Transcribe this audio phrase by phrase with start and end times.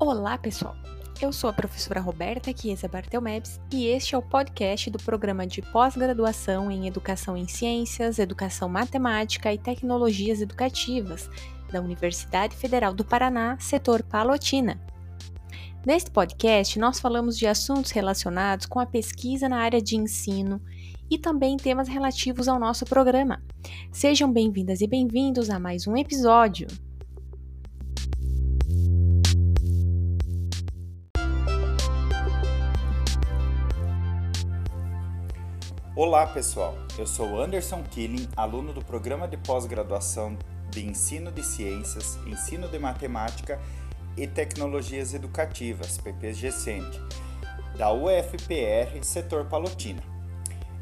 [0.00, 0.76] Olá, pessoal!
[1.20, 5.60] Eu sou a professora Roberta Chiesa Bartelmebs e este é o podcast do programa de
[5.60, 11.28] pós-graduação em Educação em Ciências, Educação Matemática e Tecnologias Educativas
[11.72, 14.80] da Universidade Federal do Paraná, setor Palotina.
[15.84, 20.62] Neste podcast, nós falamos de assuntos relacionados com a pesquisa na área de ensino
[21.10, 23.42] e também temas relativos ao nosso programa.
[23.90, 26.68] Sejam bem-vindas e bem-vindos a mais um episódio.
[36.00, 40.38] Olá pessoal, eu sou Anderson Killing, aluno do programa de pós-graduação
[40.70, 43.60] de Ensino de Ciências, Ensino de Matemática
[44.16, 47.00] e Tecnologias Educativas, PPGCENT,
[47.76, 50.00] da UFPR, setor Palotina.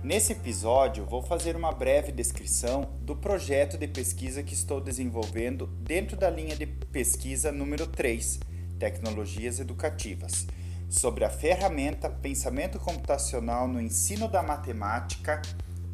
[0.04, 6.14] Nesse episódio, vou fazer uma breve descrição do projeto de pesquisa que estou desenvolvendo dentro
[6.14, 8.38] da linha de pesquisa número 3,
[8.78, 10.46] Tecnologias Educativas
[10.88, 15.42] sobre a ferramenta pensamento computacional no ensino da matemática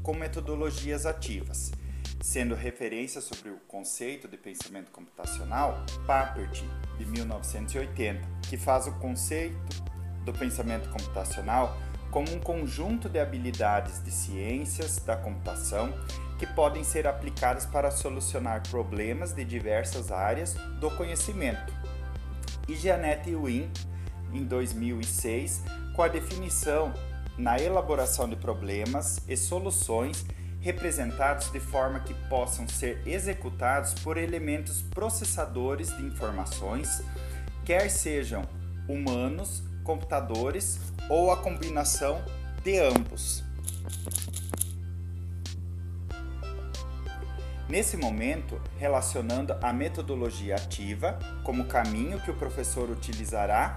[0.02, 1.72] com metodologias ativas,
[2.20, 6.62] sendo referência sobre o conceito de pensamento computacional Papert,
[6.98, 9.82] de 1980, que faz o conceito
[10.24, 11.76] do pensamento computacional
[12.10, 15.92] como um conjunto de habilidades de ciências da computação
[16.38, 21.72] que podem ser aplicadas para solucionar problemas de diversas áreas do conhecimento.
[22.68, 23.70] E Jeanette Wynne
[24.32, 25.62] em 2006
[25.94, 26.92] com a definição
[27.36, 30.24] na elaboração de problemas e soluções
[30.60, 37.02] representados de forma que possam ser executados por elementos processadores de informações,
[37.64, 38.42] quer sejam
[38.88, 42.22] humanos, computadores ou a combinação
[42.62, 43.42] de ambos.
[47.68, 53.76] Nesse momento, relacionando a metodologia ativa como caminho que o professor utilizará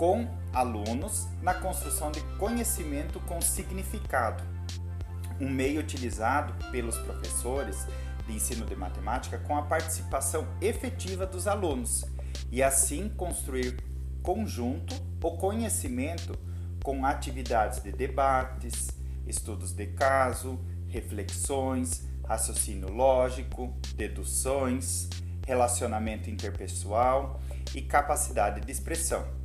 [0.00, 4.42] com alunos na construção de conhecimento com significado,
[5.38, 7.86] um meio utilizado pelos professores
[8.26, 12.06] de ensino de matemática com a participação efetiva dos alunos
[12.50, 13.76] e assim construir
[14.22, 16.32] conjunto o conhecimento
[16.82, 18.88] com atividades de debates,
[19.26, 20.58] estudos de caso,
[20.88, 25.10] reflexões, raciocínio lógico, deduções,
[25.46, 27.38] relacionamento interpessoal
[27.74, 29.39] e capacidade de expressão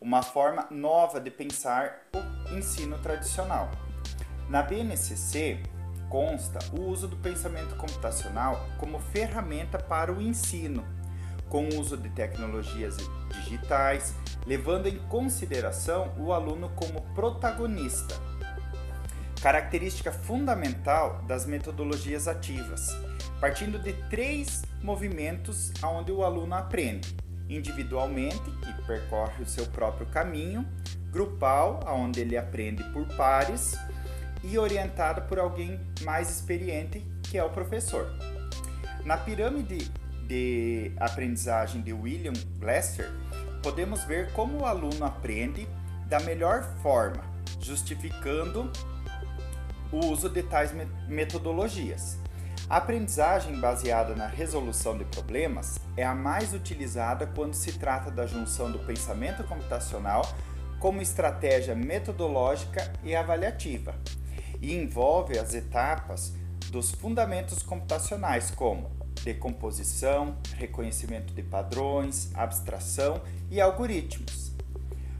[0.00, 3.70] uma forma nova de pensar o ensino tradicional.
[4.48, 5.62] Na BNCC
[6.08, 10.84] consta o uso do pensamento computacional como ferramenta para o ensino,
[11.48, 12.96] com o uso de tecnologias
[13.28, 14.14] digitais,
[14.46, 18.14] levando em consideração o aluno como protagonista.
[19.42, 22.88] Característica fundamental das metodologias ativas,
[23.38, 27.16] partindo de três movimentos onde o aluno aprende:
[27.50, 30.64] individualmente, que percorre o seu próprio caminho,
[31.10, 33.76] grupal, onde ele aprende por pares,
[34.42, 38.10] e orientado por alguém mais experiente, que é o professor.
[39.04, 39.90] Na pirâmide
[40.26, 43.10] de aprendizagem de William Glasser,
[43.62, 45.68] podemos ver como o aluno aprende
[46.06, 47.22] da melhor forma,
[47.60, 48.70] justificando
[49.92, 50.72] o uso de tais
[51.08, 52.19] metodologias.
[52.70, 58.28] A aprendizagem baseada na resolução de problemas é a mais utilizada quando se trata da
[58.28, 60.22] junção do pensamento computacional
[60.78, 63.96] como estratégia metodológica e avaliativa,
[64.60, 66.32] e envolve as etapas
[66.70, 68.88] dos fundamentos computacionais, como
[69.24, 73.20] decomposição, reconhecimento de padrões, abstração
[73.50, 74.52] e algoritmos.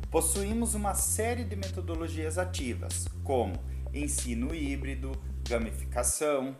[0.09, 3.55] Possuímos uma série de metodologias ativas, como
[3.93, 5.11] ensino híbrido,
[5.49, 6.55] gamificação,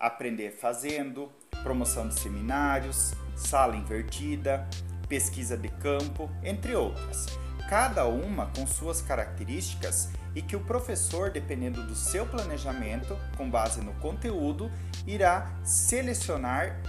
[0.00, 1.28] Aprender Fazendo,
[1.64, 4.64] promoção de seminários, sala invertida,
[5.08, 7.26] pesquisa de campo, entre outras.
[7.68, 13.80] Cada uma com suas características e que o professor, dependendo do seu planejamento, com base
[13.80, 14.70] no conteúdo,
[15.04, 16.80] irá selecionar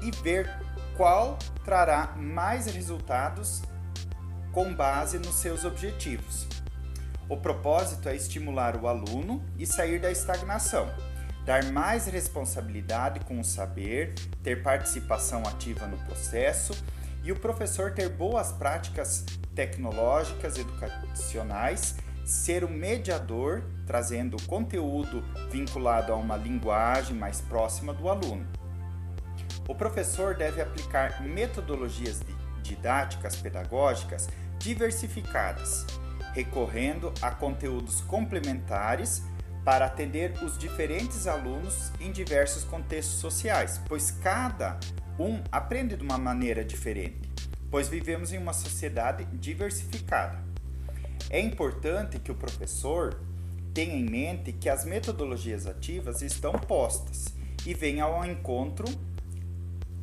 [0.00, 0.48] e ver
[0.96, 3.60] qual trará mais resultados
[4.52, 6.46] com base nos seus objetivos.
[7.28, 10.88] O propósito é estimular o aluno e sair da estagnação
[11.44, 16.72] dar mais responsabilidade com o saber, ter participação ativa no processo
[17.24, 19.24] e o professor ter boas práticas
[19.54, 28.46] tecnológicas educacionais, ser o mediador, trazendo conteúdo vinculado a uma linguagem mais próxima do aluno.
[29.68, 32.20] O professor deve aplicar metodologias
[32.62, 34.28] didáticas pedagógicas
[34.58, 35.84] diversificadas,
[36.32, 39.22] recorrendo a conteúdos complementares
[39.64, 44.78] para atender os diferentes alunos em diversos contextos sociais, pois cada
[45.18, 47.30] um aprende de uma maneira diferente.
[47.70, 50.44] pois vivemos em uma sociedade diversificada.
[51.30, 53.18] É importante que o professor
[53.72, 58.84] tenha em mente que as metodologias ativas estão postas e venham ao encontro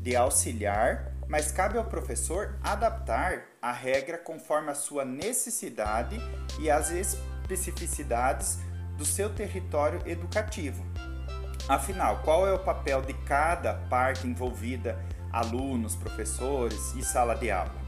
[0.02, 6.20] de auxiliar, mas cabe ao professor adaptar a regra conforme a sua necessidade
[6.60, 8.58] e as especificidades
[9.00, 10.86] do seu território educativo.
[11.70, 15.00] Afinal, qual é o papel de cada parte envolvida,
[15.32, 17.80] alunos, professores e sala de aula?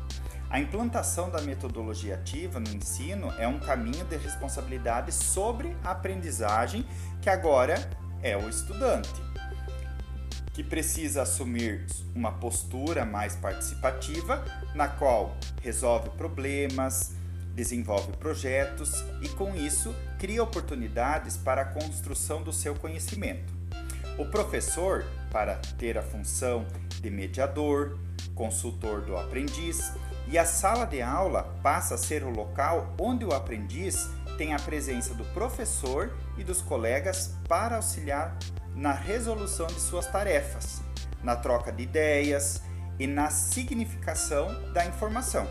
[0.50, 6.86] A implantação da metodologia ativa no ensino é um caminho de responsabilidade sobre a aprendizagem
[7.22, 7.76] que agora
[8.22, 9.22] é o estudante,
[10.54, 14.44] que precisa assumir uma postura mais participativa,
[14.76, 17.14] na qual resolve problemas,
[17.56, 23.54] desenvolve projetos e, com isso, cria oportunidades para a construção do seu conhecimento.
[24.18, 26.66] O professor, para ter a função
[27.02, 27.98] de mediador,
[28.36, 29.94] consultor do aprendiz,
[30.28, 34.60] e a sala de aula passa a ser o local onde o aprendiz tem a
[34.60, 38.38] presença do professor e dos colegas para auxiliar
[38.76, 40.82] na resolução de suas tarefas,
[41.24, 42.62] na troca de ideias
[42.98, 45.48] e na significação da informação.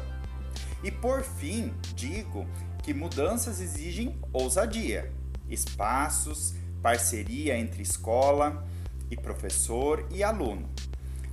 [0.82, 2.46] E por fim, digo
[2.82, 5.12] que mudanças exigem ousadia,
[5.48, 8.66] espaços, parceria entre escola
[9.10, 10.68] e professor e aluno.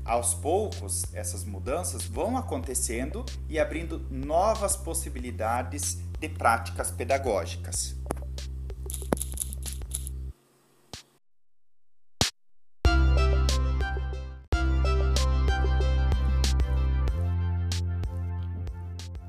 [0.03, 7.95] Aos poucos, essas mudanças vão acontecendo e abrindo novas possibilidades de práticas pedagógicas.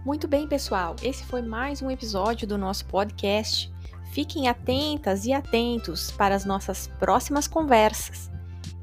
[0.09, 3.71] Muito bem, pessoal, esse foi mais um episódio do nosso podcast.
[4.11, 8.31] Fiquem atentas e atentos para as nossas próximas conversas.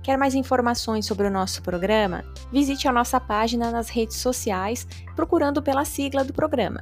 [0.03, 2.23] Quer mais informações sobre o nosso programa?
[2.51, 4.85] Visite a nossa página nas redes sociais
[5.15, 6.79] procurando pela sigla do programa